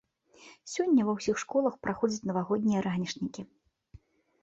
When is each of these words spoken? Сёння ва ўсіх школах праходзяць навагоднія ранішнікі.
Сёння 0.73 1.01
ва 1.09 1.13
ўсіх 1.17 1.35
школах 1.43 1.77
праходзяць 1.85 2.27
навагоднія 2.33 2.79
ранішнікі. 2.91 3.41